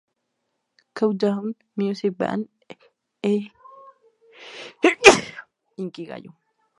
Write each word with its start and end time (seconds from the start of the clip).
Countdown", 0.95 1.45
"Music 1.75 2.13
Bank" 2.17 2.49
e 3.21 3.33
"Inkigayo". 5.77 6.33